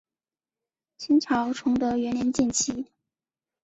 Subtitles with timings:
[0.97, 2.87] 清朝崇德元年建旗。